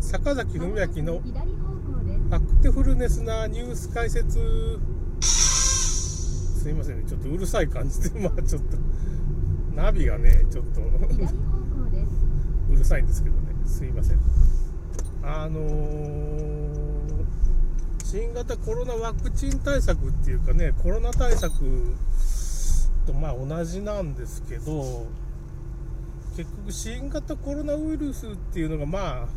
[0.00, 1.20] 坂崎文明の
[2.30, 4.38] アクティフルネスなニュース解説。
[5.20, 7.04] すいませんね。
[7.08, 8.18] ちょっとうるさい感じで。
[8.20, 8.76] まあちょっと。
[9.74, 10.80] ナビがねちょっと。
[10.80, 13.54] うるさいんですけどね。
[13.66, 14.18] すいません。
[15.22, 17.24] あのー、
[18.02, 21.52] 新型コロナワクチン対策っていうかねコロナ対策
[23.06, 25.06] とまあ同じなんですけど
[26.36, 29.28] 結局新型コロナウイルスっていうのがまあ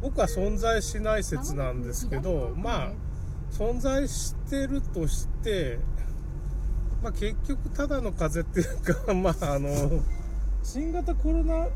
[0.00, 2.92] 僕は存在しない説なんですけどまあ
[3.50, 5.78] 存在してるとして
[7.02, 10.02] まあ、結局ただの風邪っていうか まああの
[10.62, 11.68] 新型コロナ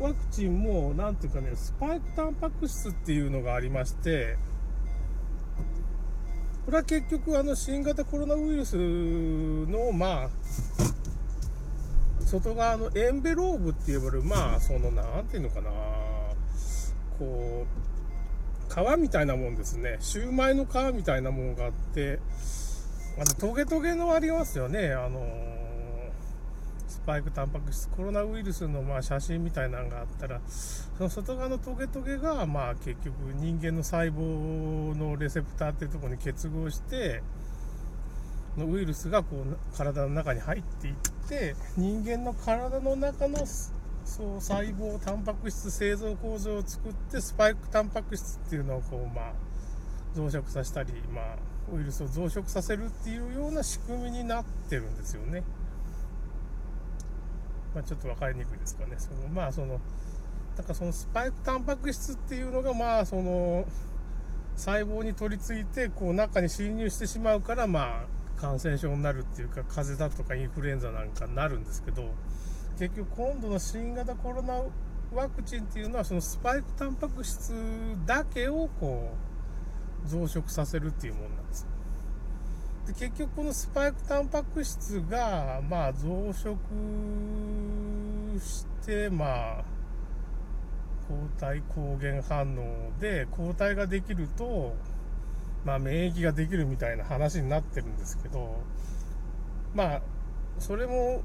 [0.00, 4.36] ワクチンも何ていうかねスパイクタンパク質っていうのがありまして
[6.64, 10.30] これは結局あの新型コロナウイルスのまあ
[12.26, 15.70] 外側のエンベローブって呼ばれるまあその何ていうのかな。
[17.18, 19.96] こう皮みたいなもんですね。
[20.00, 22.18] シューマイの皮みたいなもんがあって
[23.16, 24.92] あのトゲトゲのありますよね。
[24.92, 25.20] あの
[26.88, 37.22] スパイクタンパク質コロナウイルスのまあ写真みたいなのがあったらその外側のトゲトゲがまあ結局人間の細胞のレセプターっていうとこに結合して
[38.56, 40.94] のウイルスがこう体の中に入っていっ
[41.28, 43.38] て人間の体の中の
[44.04, 49.32] そう細胞タンパク質製造構造を作ってスパイクタンパク質っていうのをこうまあ
[50.14, 51.36] 増殖させたりまあ
[51.74, 55.42] ウイルスを増殖させるっていうような仕組みになってるんですよね。
[57.74, 58.94] まあ、ちょっと分かりにくいですかね。
[58.98, 59.80] そのまあその
[60.56, 63.64] だからそのスパイクタンパク質っていうのがまあその
[64.56, 72.04] 細胞に取り付いてこう中に侵入してしまうからまあ感染症になるっていうか風邪だとかインフルエンザなんかになるんですけど
[72.78, 74.62] 結局今度の新型コロナ
[75.12, 77.52] ワクチンっていうのはそのスパイクタンパク質
[78.04, 79.12] だけをこ
[80.04, 81.66] う増殖させるっていうものなんです
[82.86, 86.56] で結局このスパイクタンパク質がまあ増殖
[88.40, 89.64] してまあ
[91.08, 94.74] 抗体抗原反応で抗体ができると
[95.64, 98.60] まあ免疫ができるみたいな話になってるんですけど
[99.74, 100.02] まあ
[100.58, 101.22] それも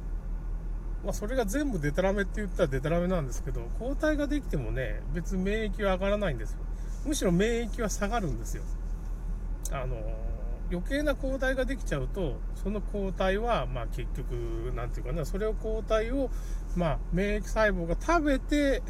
[1.04, 6.60] まあ、それが全部デタラメって言ったらデタラメなんですけど抗体ができてもね別に免疫は上がらないんですよ
[7.06, 8.64] むしろ免疫は下がるんですよ。
[9.72, 9.96] あの
[10.72, 16.30] 余計な抗体ができちゃうとその抗体はまあ結局何て言うかなそれを抗体を
[16.76, 18.84] まあ免疫細胞が食べて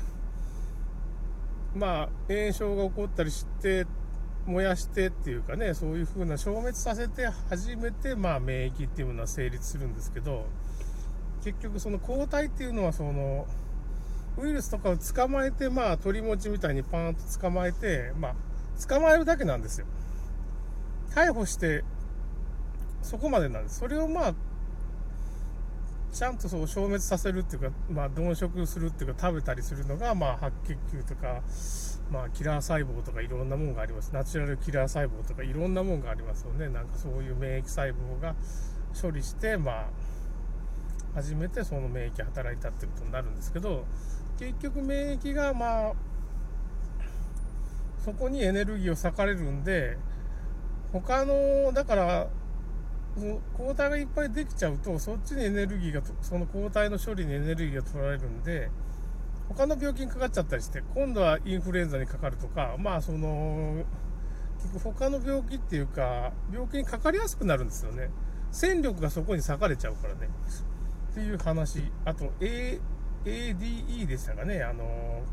[1.75, 3.85] まあ炎症が起こったりして
[4.45, 10.45] 燃やしてっていうかねそういう風な消滅させて初めてまあ免疫っていうものは成立するんですけど
[11.43, 13.47] 結局その抗体っていうのはその
[14.37, 18.35] ウイルスとかを捕まえて、まあ、鳥持ちみたいにパーンと捕まえて、まあ、
[18.87, 19.87] 捕まえるだけなんですよ。
[21.13, 21.83] 逮捕して、
[23.01, 23.79] そこまでなんです。
[23.79, 24.33] それをまあ、
[26.11, 31.41] ちゃんとそう消滅させるっていうか、まあ、鈍食するっていうか、食べたりするのが、まあ、白血球とか、
[32.09, 34.11] まあ、キラー細胞とかいろんなものがあります。
[34.13, 36.69] ナチュラルキラー細胞とかいろんなものがありますよね。
[36.69, 38.35] なんかそういう免疫細胞が
[38.99, 39.89] 処理して、まあ、
[41.13, 43.85] 初めてその免疫働いたってことになるんですけど、
[44.37, 45.93] 結局免疫がまあ
[48.03, 49.97] そこにエネルギーを割かれるんで
[50.93, 52.27] 他のだから
[53.57, 58.69] 抗体がいっぱいできちゃうとそっちにエネルギーがその抗体の処理にエネルギーが取られるんで
[59.49, 63.83] 他の病気にかかっちゃったりして今度はインフルエンザにかかるとかまあその
[64.61, 68.09] 結局他の病気っていうか病気にかかりやすくなるんですよね。
[68.51, 70.29] 戦力がそこに割かれちゃうからね。
[71.11, 71.83] っていう話。
[72.05, 72.79] あと A
[73.25, 75.23] ADE でしたかね、あの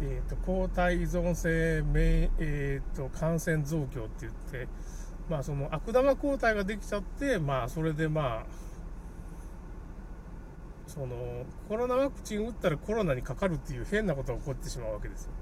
[0.00, 4.68] えーと、抗体依存性免、えーと、感染増強って言って、
[5.28, 8.46] まあ、その悪玉抗体ができちゃって、まあ、それでまあ、
[10.86, 15.32] そのコロナワクチン打ったらコロナにかかるっていう変なことが起こってしまうわけですよ。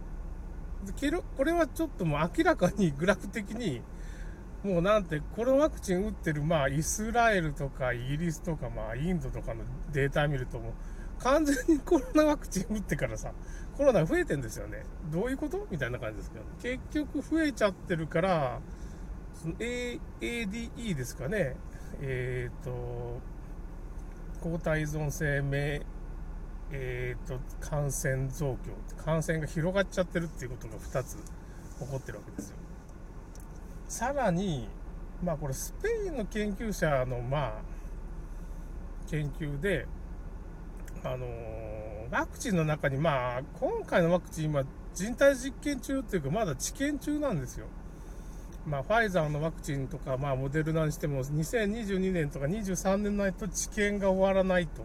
[0.84, 3.80] でこれはちょっともう明らかにグラフ的に
[4.62, 9.62] もうなんて、コロナワクチン打ってる、まあ、イスラエルとかイギリスとか、まあ、インドとかの
[9.92, 10.72] データ見ると、もう、
[11.18, 13.32] 完全にコロナワクチン打ってからさ、
[13.76, 14.84] コロナ増えてんですよね。
[15.10, 15.66] どういうこと？
[15.70, 18.60] みたいな感じですけど、結局増えちゃってるから、
[19.34, 21.56] その A ADE ですかね。
[22.00, 23.20] えっ、ー、と、
[24.42, 25.82] 抗体依存性免、
[26.72, 28.72] えっ、ー、と、感染増強。
[29.02, 31.22] 感染が広がっちゃってるっていうことが2つ起
[31.86, 32.56] こってるわけですよ。
[33.96, 34.68] さらに、
[35.24, 37.52] まあこれスペインの研究者のまあ、
[39.08, 39.86] 研究で、
[41.02, 41.26] あの
[42.10, 47.68] ワクチンの中に、まあ、今回のワクチンは人体実験中っていうか、まだ治験中なんですよ。
[48.66, 54.84] まあ、ファイザーのワクチンとか、まあ、モデルナにしても、2022年とか23年内と治験が終わらないと。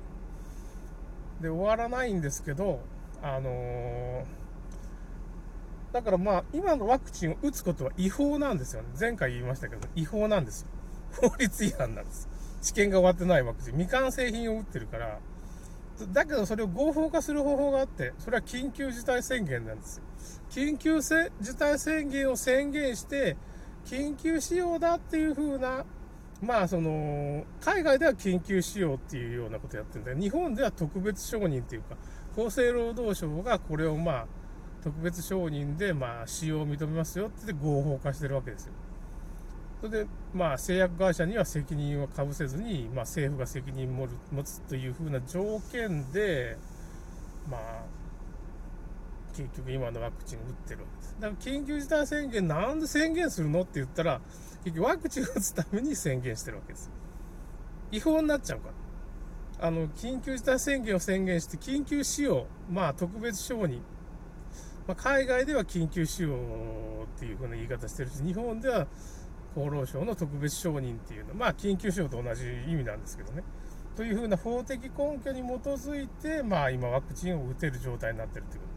[1.41, 2.79] で、終わらないんですけど、
[3.21, 4.23] あのー、
[5.91, 8.87] だからまあ、今のワクチンを打つことは違法なんですよね。
[8.97, 10.67] 前回言いましたけど、違法なんですよ。
[11.29, 12.29] 法律違反なんです。
[12.61, 13.73] 治験が終わってないワクチン。
[13.73, 15.19] 未完成品を打ってるから、
[16.13, 20.03] だけどそれを合法化する方法があって、それは緊急事態宣言なんですよ。
[20.49, 23.35] 緊急事態宣言を宣言して、
[23.85, 25.85] 緊急使用だっていう風な、
[26.41, 31.97] まあその、海外では緊急使用っていうようなことやってるんだ日本では特別承認っていうか、
[32.35, 34.27] 厚生労働省がこれをまあ、
[34.83, 38.73] 特別承認でまあ使用を認めますよって合法化してるわけですよ。
[39.81, 46.55] それで、まあ、製薬会社には責任をかぶせずに、まあ、政府が責任を持つというふうな条件で、
[47.49, 47.83] まあ、
[49.35, 51.15] 結局今のワクチンを打ってるわけです。
[51.19, 54.21] だから緊急事態宣言なんで宣言するのって言ったら、
[54.63, 56.91] 結局ワクチンを打つために宣言してるわけです。
[57.91, 58.69] 違法になっちゃうか
[59.59, 59.67] ら。
[59.67, 63.81] あの、緊急事態宣言を宣言して、緊急使用、まあ特別承認。
[64.91, 68.87] まあ、海外では緊急使用っていう風な言い方してるし、日本では
[69.55, 73.41] 厚労省の特別承認っていうのは、まあ、緊急使用と同じ意味なんですけどね。
[73.95, 78.67] というふうな法的根拠に基づいて、まあ、今、ワクチンを打てる状態になってるというこ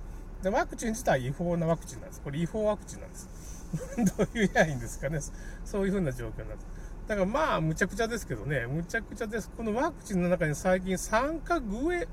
[0.42, 0.50] と。
[0.50, 2.20] で、ワクチン自体違法なワクチンなんです。
[2.20, 3.66] これ違法ワクチンなんです。
[4.16, 5.18] どういうやいいんですかね。
[5.64, 6.66] そういうふうな状況なんです。
[7.08, 9.50] だからまあ、むちゃくちゃですけどね、むちゃくちゃです。
[9.50, 12.06] このワクチンの中に最近酸化グエ、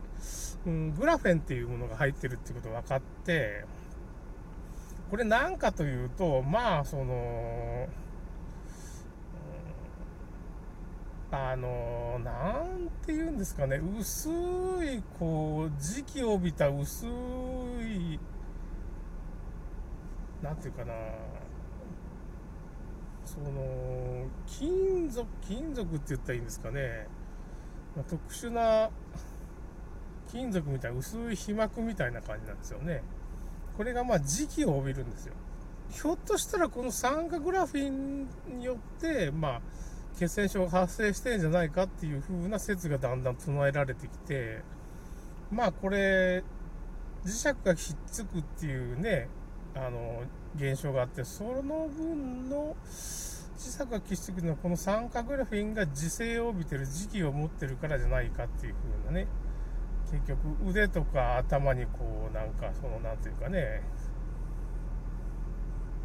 [0.66, 3.66] うん、グラフェンっていうものが入ってるっていうことが分かって、
[5.12, 7.86] これ何かというと、まあ、その、
[11.30, 17.10] あのなんて言うんですかね、薄い、こう、時期を帯びた薄い、
[20.42, 20.94] なんていうかな、
[23.26, 27.08] その、金属、金属って言ったらいいんですかね、
[27.98, 28.90] まあ、特殊な
[30.32, 33.04] 金属みたいな薄い皮膜みたいな感じなんですよね。
[33.82, 35.34] これがまあ時期を帯びるんですよ。
[35.90, 38.28] ひょっとしたらこの酸化グラフィン
[38.60, 39.62] によって、まあ、
[40.20, 44.62] 血栓症が発生してんじゃないかっていう風な説がだんだん唱えられてきて、
[45.52, 46.44] まあこれ、
[47.26, 49.28] 磁石がひっつくっていうね、
[49.74, 50.26] あの、
[50.56, 59.26] 現象があって、その分の磁石がひっつくのはこの酸化グラフィンが磁性を帯びてる時期を持ってるからじゃないかっていう風なね、
[60.12, 63.82] 結局腕とか頭にこうなんかそのなんていうかね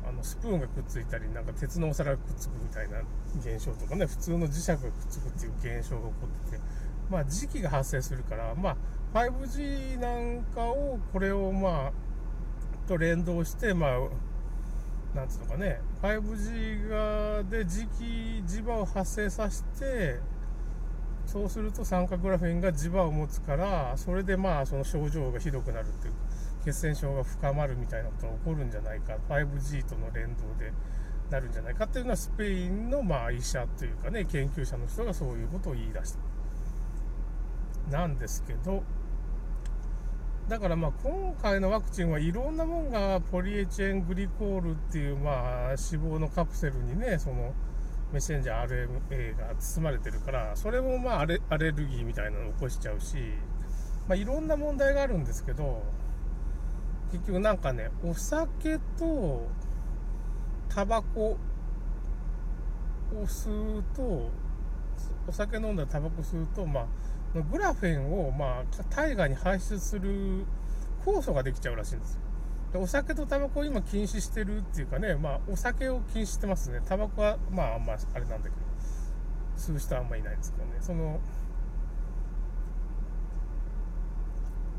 [0.09, 3.01] あのスプーンがくっついたりなんか鉄のお皿がくっつくみたいな
[3.41, 6.13] 現象とかね普通の磁石がくっつくっていう現象が起こ
[6.47, 6.63] ってて
[7.11, 18.05] まあ時期が発生するからまあ 5G なんかをこれをまあと連動してまあなんつうのかね 5G がで磁気
[18.47, 20.21] 磁場を発生させて
[21.27, 26.15] そうすると酸化グラフィンが磁場を持つからそれでまあその症状がひどくなるっていう
[26.65, 30.73] 血栓症が深まるみたいなことが起こるんじゃないか 5G との連動で
[31.31, 36.19] なるんじゃないかっていうのはスペインのまあ医者というかね研究者の人がそういうことを言い出した。
[37.91, 38.83] なんですけど
[40.49, 47.53] だからまあ今回のワクチンはいろんなもんがポリエチェングリコールっていうまあ脂肪のカプセルにねその
[48.13, 53.17] メッセンジャー RNA が包まれてるからそれもまあアレアレルギーみたいなのを起こしちゃうし、
[54.09, 55.83] まあ、いろんな問題があるんですけど
[57.13, 59.47] 結局なんかねお酒と
[60.69, 61.37] タバコ
[63.15, 64.31] を吸うと
[65.29, 66.87] お酒飲んだらタバコ吸うとまあ
[67.51, 70.45] グラフェンをまあ体外に排出する
[71.05, 72.21] 酵素ができちゃうらしいんですよ。
[72.77, 76.81] お酒とタバコを今禁止してるっていうかね、まあ、お酒を禁止してますね。
[76.87, 78.55] タバコは、まあ、あんまあれなんだけど、
[79.57, 80.73] 吸う人はあんまいないですけどね。
[80.81, 81.21] その、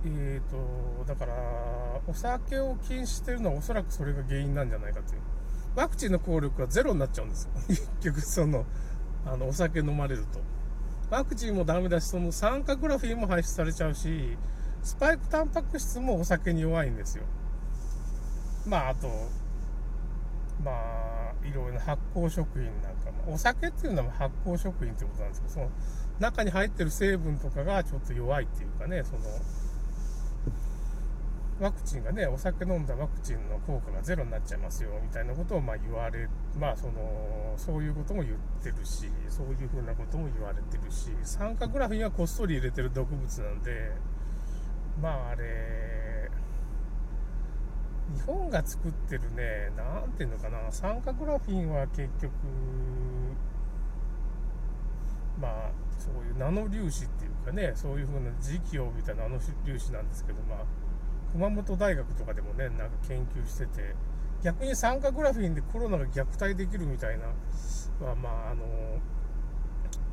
[0.05, 1.33] えーと、だから、
[2.07, 5.21] お酒を禁止してるのはおそらくそれが原因なんじゃないかという。
[5.75, 7.51] ワクチンの効力はゼロになっちゃうんですよ。
[7.67, 8.65] 結局、その、
[9.25, 10.39] あの、お酒飲まれると。
[11.09, 14.37] ワクチンもダメだし、その酸化グラフィンも排出されちゃうし、
[14.83, 17.23] スパイクタンパク質もお酒に弱いんですよ。
[18.67, 19.07] まあ、あと、
[20.63, 25.69] まあ、いろいろな発酵食品なんかも、お酒っていうのは発酵食品ってことなんですけど、その
[26.19, 29.19] 中に入ってる成分とかがちょっと弱いっていうかね、その、
[31.59, 36.27] ワクチンがね、お酒飲んだワクチンの効果がゼロになっちゃいますよ、みたいなことをまあ言われ、
[36.59, 43.91] まあその、そういうことも言ってるし、そういうふうなことも言われてるし、酸化グラフィンはこっそり入れてる毒物なんで、
[45.01, 46.06] まああれ、
[48.27, 52.33] 日本が作ってるね、なんていうのかな、酸化グラフィンは結局、
[55.39, 60.57] まあ、そういうナノ粒子っていうかね、そういう風な時期を帯びたナノ粒子なんですけど、まあ、
[61.31, 63.95] 熊本大学とかでもね、なんか研究してて、
[64.43, 67.27] 逆に酸化グラフィンでコロナが虐待できるみたいな、
[68.01, 68.65] まあ、まあ、あの、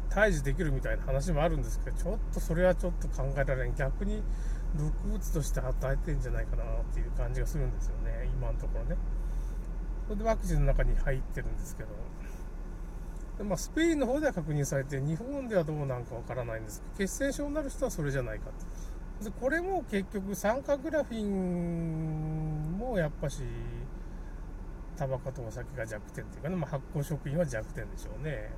[0.09, 3.75] 退治できるみたいな話もあるんですけど、ちょっとそれはちょっと考えられん。
[3.75, 4.23] 逆に
[4.77, 8.97] 毒物として与えてんじゃないかなっていう感じがするんですよね、今のところね。
[10.07, 11.89] それでワクチンの中に入ってるんですけど、
[13.39, 18.47] でまあ、スペインの方では確認されて、日本ではどうなんかわからないんですけど、血栓症になる人はそれじゃないか
[19.21, 19.25] と。
[19.25, 23.43] でこれも結局、酸化グラフィンもやっぱし、
[24.97, 28.51] タバコとお酒が弱点っていうかね、まあ、発酵食品は弱点でしょうね。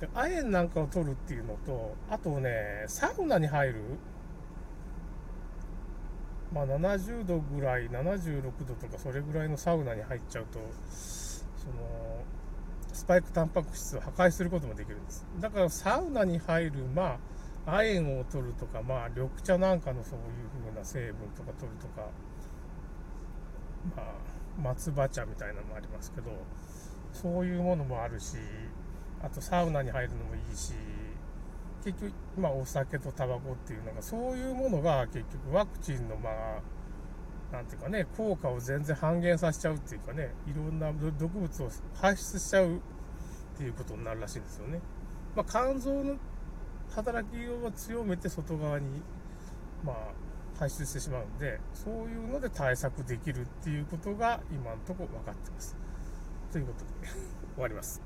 [0.00, 3.82] で亜鉛なんかを取るっていうのと、あとね、サウナに入る、
[6.54, 12.22] まあ、70度ぐらい、76度とかそれぐらいのサウナに入っちゃうと、その、
[12.92, 15.26] スパイクタンパク質を破壊することもできるんです。
[15.40, 17.18] だからサウナに入る、ま
[17.66, 20.24] あ、亜鉛を取るとか、まあ、緑茶なんかのそういう
[20.64, 22.08] 風な成分とか取るとか、
[23.96, 24.14] まあ、
[24.62, 26.30] 松葉茶みたいなのもありますけど、
[27.12, 28.36] そういうものもあるし、
[29.20, 30.74] あとサウナに入るのもいいし、
[31.84, 42.78] 結局、まあ、お酒とタバコっていうのが、そういうものが結局ワクチンの、まあ、なんていうかね、効果を全然半減させちゃうっていうかね、いろんな毒物を排出しちゃうっ
[43.58, 44.80] ていうことになるらしいんですよね。
[45.36, 46.16] まあ、肝臓の
[46.94, 49.02] 働きを強めて外側に、
[49.84, 49.96] まあ、
[50.58, 55.76] 排出してしまうんで、そういうので対策できるっていうことが今のとこ分かってます。
[56.50, 57.08] ということで
[57.54, 58.03] 終わります。